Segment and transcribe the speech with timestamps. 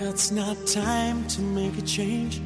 [0.00, 2.40] It's not time to make a change.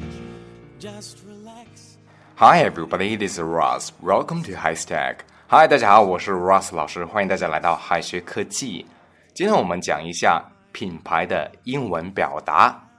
[0.79, 1.99] Just relax.
[2.35, 3.91] Hi everybody, this is Ross.
[4.01, 5.17] Welcome to High Stack.
[5.49, 8.87] Hi，大家好，我是 Ross 老师，欢迎大家来到海学科技。
[9.35, 12.89] 今天我们讲一下品牌的英文表达。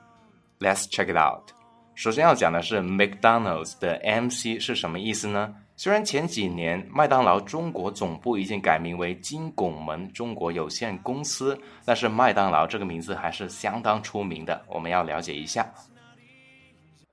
[0.60, 1.50] Let's check it out.
[1.96, 5.52] 首先要讲的是 McDonald's 的 MC 是什么意思呢？
[5.76, 14.64] 虽然前几年麦当劳中国总部已经改名为金拱门中国有限公司，但是麦当劳这个名字还是相当出名的。
[14.68, 15.68] 我们要了解一下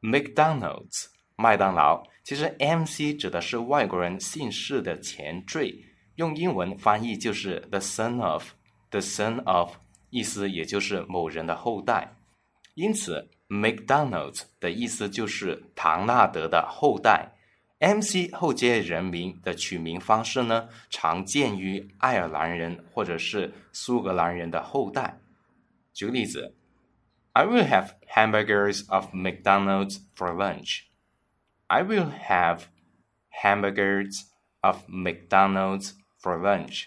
[0.01, 5.73] McDonald's 麦当劳，其实 MC 指的是外国人姓氏的前缀，
[6.15, 9.73] 用英文翻译就是 the son of，the son of，
[10.11, 12.07] 意思也就是某人的后代。
[12.75, 17.27] 因此 McDonald's 的意思就是唐纳德的后代。
[17.81, 25.17] MC 后接人名的取名方式呢，常见于爱尔兰人或者是苏格兰人的后代。
[25.91, 26.55] 举个例子
[27.33, 30.81] ，I will have hamburgers of McDonald's for lunch.
[31.65, 32.65] I will have
[33.41, 34.25] hamburgers
[34.59, 36.83] of McDonald's for lunch.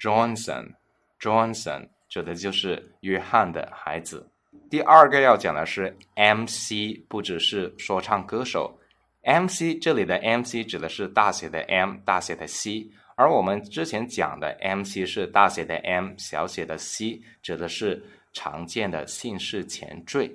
[0.00, 4.30] Johnson，Johnson 指的就是约翰的孩子。
[4.68, 8.80] 第二个要讲的是 MC，不只是说唱歌手。
[9.22, 12.90] MC 这里的 MC 指的是大写的 M，大写的 C。
[13.16, 20.34] 而我们之前讲的 MC 是大写的 M，小写的 c，指的是常见的姓氏前缀。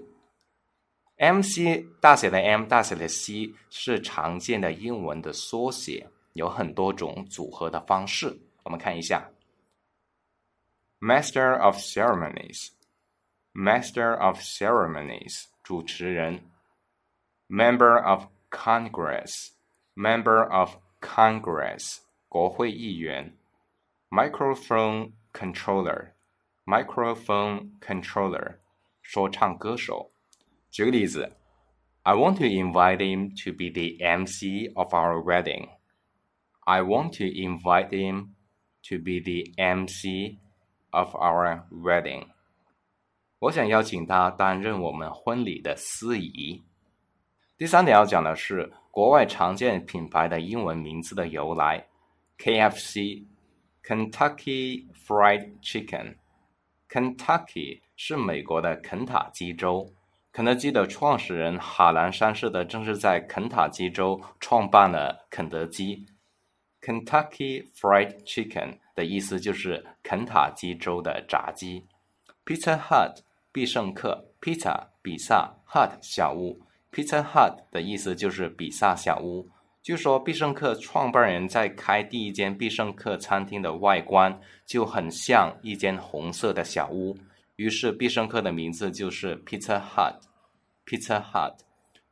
[1.18, 8.40] MC 大写的 M，大写的 C 是常见的英文的缩写，有很多种组合的方式。
[8.64, 9.30] 我们看一下
[11.02, 16.50] ：Master of Ceremonies，Master of Ceremonies，主持人
[17.50, 21.98] ；Member of Congress，Member of Congress。
[22.30, 23.36] 国会议员
[24.12, 28.58] ，microphone controller，microphone controller，
[29.02, 30.12] 说唱歌手。
[30.70, 31.36] 举个例子
[32.04, 35.70] ，I want to invite him to be the MC of our wedding.
[36.60, 38.36] I want to invite him
[38.88, 40.38] to be the MC
[40.92, 42.28] of our wedding.
[43.40, 46.62] 我想邀请他担任我们婚礼的司仪。
[47.58, 51.90] 第三点要讲的是国外常见品牌的英文名字的由来。
[52.42, 53.26] KFC
[53.84, 56.16] Kentucky Fried Chicken
[56.90, 59.92] Kentucky 是美国的肯塔基州，
[60.32, 66.06] 肯德基的创始人哈兰三世的正是在肯塔基州创办了肯德基。
[66.82, 71.86] Kentucky Fried Chicken 的意思就是肯塔基州的炸鸡。
[72.46, 73.18] Pizza Hut
[73.52, 79.50] 必胜客，Pizza 比萨，Hut 小屋，Pizza Hut 的意思就是比萨小屋。
[79.82, 87.18] 据说必胜客创办人在开第一间必胜客餐厅的外观就很像一间红色的小屋，
[87.56, 90.16] 于是必胜客的名字就是 Pizza Hut。
[90.86, 91.56] Pizza Hut，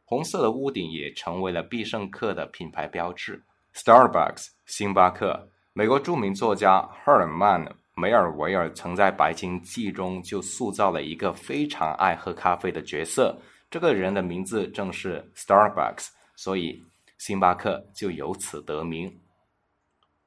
[0.06, 3.44] 红色的屋顶也成为了必胜客的品牌标志。
[3.76, 7.64] Starbucks，星巴克，美国著名作家赫尔曼·
[7.96, 13.38] 梅尔维尔曾在《白鲸记》中就塑造了一个非常爱喝咖啡的角色，
[13.70, 16.08] 这个人的名字正是 Starbucks，
[16.38, 16.82] 所以。
[17.18, 19.20] 星巴克就由此得名。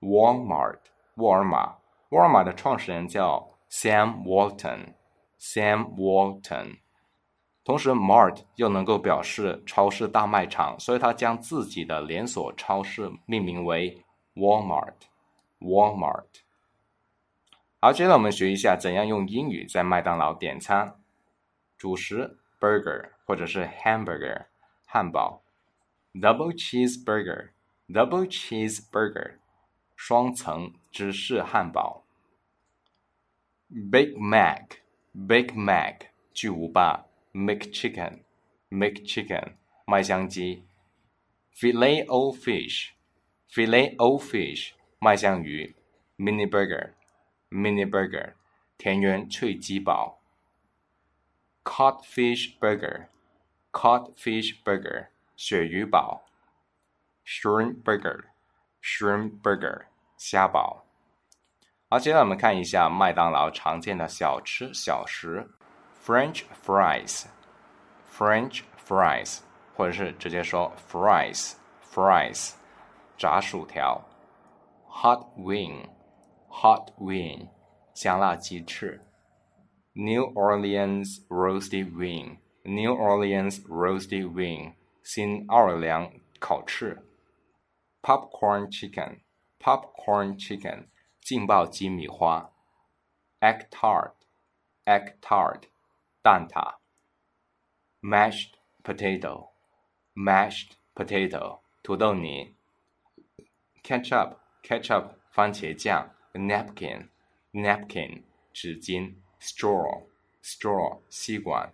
[0.00, 0.78] Walmart，
[1.16, 1.76] 沃尔玛，
[2.10, 6.78] 沃尔玛的创始人叫 Sam Walton，Sam Walton。
[7.62, 14.02] 同时，Mart 又能够表示超市大卖场，所以他将自己的连锁超市命名为
[14.34, 16.24] Walmart，Walmart。
[17.78, 20.96] 好，接着我们学一下怎样用英语在麦当劳点餐。
[21.78, 24.46] 主食 burger 或者是 hamburger，
[24.86, 25.42] 汉堡。
[26.13, 27.49] Double cheeseburger,
[27.87, 29.35] double cheeseburger，
[29.95, 32.05] 双层芝士汉堡。
[33.69, 34.77] Big Mac,
[35.13, 37.05] Big Mac，巨无霸。
[37.33, 38.23] McChicken,
[38.69, 40.63] McChicken，麦香鸡。
[41.53, 42.91] Filet o fish,
[43.49, 45.75] Filet o fish 麦香鱼，
[46.17, 46.93] mini burger
[47.49, 48.35] mini burger
[48.77, 50.21] 田园脆鸡堡，
[51.63, 53.07] codfish burger
[53.71, 55.07] codfish burger
[55.42, 56.22] 鳕鱼堡
[57.24, 58.24] ，shrimp burger
[58.82, 59.86] shrimp burger
[60.18, 60.84] 虾堡。
[61.88, 65.48] 好，接下来我们看一下麦当劳常见的小吃小食
[66.04, 69.38] ，French fries，French fries，
[69.74, 72.52] 或者是直接说 fries，fries，
[73.16, 73.98] 炸薯条
[74.90, 77.48] ，hot wing，hot wing，
[77.94, 79.00] 香辣鸡翅
[79.94, 87.06] ，New Orleans roasted wing，New Orleans roasted wing，新奥尔良烤翅
[88.02, 90.88] ，popcorn chicken，popcorn chicken。
[91.20, 92.50] 劲爆鸡米花
[93.40, 95.64] ，egg tart，egg tart，
[96.22, 96.78] 蛋挞
[98.00, 102.56] ，mashed potato，mashed potato，土豆泥
[103.84, 111.72] ，ketchup，ketchup，番茄酱，napkin，napkin，纸巾，straw，straw，吸管，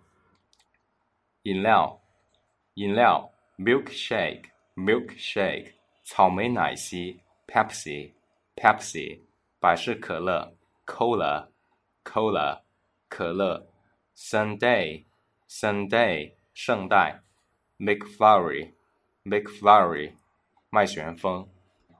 [1.43, 2.01] 饮料，
[2.76, 5.72] 饮料，milkshake，milkshake，
[6.02, 9.20] 草莓奶昔，Pepsi，Pepsi。
[9.60, 10.54] 百事可乐，
[10.84, 12.62] Cola，Cola，
[13.08, 13.68] 可乐，
[14.16, 17.20] Sunday，Sunday，圣代，
[17.78, 20.14] McFlurry，McFlurry，
[20.68, 21.48] 麦旋风。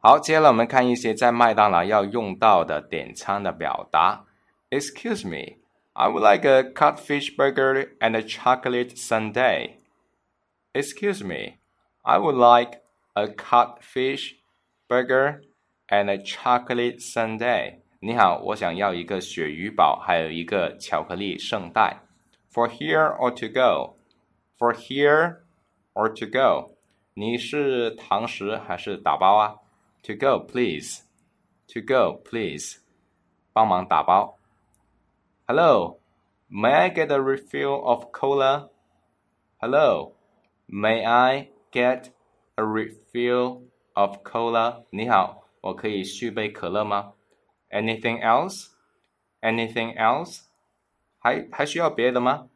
[0.01, 4.25] 好，接下来我们看一些在麦当劳要用到的点餐的表达。
[4.71, 5.59] Excuse me,
[5.93, 9.77] I would like a codfish burger and a chocolate sundae.
[10.77, 11.59] Excuse me,
[12.03, 12.81] I would like
[13.15, 14.37] a codfish
[14.89, 15.43] burger
[15.89, 17.81] and a chocolate sundae。
[18.01, 22.03] 你好，我想要一个鳕鱼堡，还有一个巧克力圣代。
[22.53, 23.97] For here or to go?
[24.59, 25.43] For here
[25.95, 26.77] or to go?
[27.15, 29.57] 你是堂食还是打包啊？
[30.05, 31.03] To go, please.
[31.69, 32.79] To go, please.
[33.53, 34.39] 帮忙打包。
[35.47, 36.01] Hello,
[36.51, 38.71] may I get a refill of cola?
[39.59, 40.15] Hello,
[40.69, 42.11] may I get
[42.57, 43.63] a refill
[43.95, 44.85] of cola?
[44.91, 45.49] 你好。
[45.63, 47.13] 我可以续杯可乐吗？
[47.71, 48.73] Anything else?
[49.41, 50.47] Anything else?
[51.21, 52.49] 还还需要别的吗？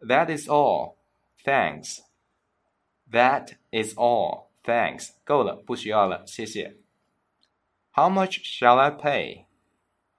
[0.00, 0.96] That is all.
[1.44, 2.00] Thanks.
[3.10, 4.48] That is all.
[4.64, 5.10] Thanks.
[5.24, 6.76] 够了，不需要了，谢谢。
[7.92, 9.46] How much shall I pay?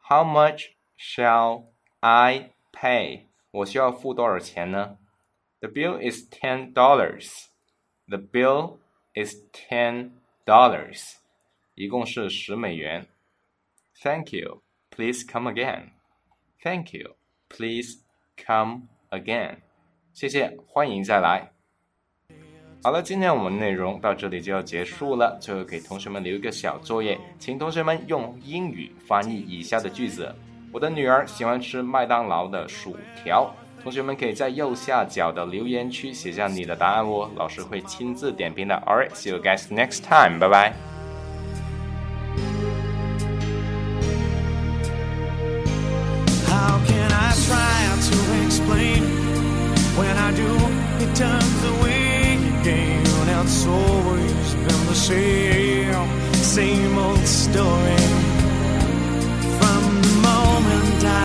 [0.10, 1.66] How much shall
[2.00, 3.28] I pay?
[3.52, 4.98] 我需要付多少钱呢
[5.61, 7.49] ？The bill is ten dollars.
[8.09, 8.79] The bill
[9.15, 10.11] is ten
[10.45, 11.17] dollars.
[11.75, 13.07] 一共是十美元。
[14.03, 14.63] Thank you.
[14.91, 15.91] Please come again.
[16.63, 17.17] Thank you.
[17.49, 17.99] Please
[18.37, 19.59] come again.
[20.13, 21.53] 谢谢，欢迎再来。
[22.83, 25.39] 好了，今天我们内容到这里就要结束了。
[25.41, 30.35] 最后给同学们留一个小作业，请同学们用英语翻译以下的句子。
[30.73, 33.53] 我的女儿喜欢吃麦当劳的薯条。
[33.86, 38.76] 同学们可以在右下角的留言区写下你的答案哦，老师会亲自点评的。
[38.86, 40.40] Alright, see you guys next time.
[40.40, 40.74] Bye bye.
[51.22, 53.02] turns away again.
[53.44, 58.35] It's always been the same, same old story.